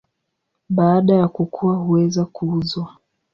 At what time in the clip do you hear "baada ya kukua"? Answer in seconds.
0.69-1.75